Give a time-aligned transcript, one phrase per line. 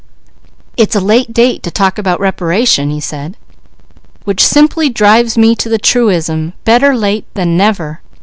[0.77, 3.37] "It's a late date to talk about reparation," he said.
[4.23, 8.01] "Which simply drives me to the truism, 'better late than never!'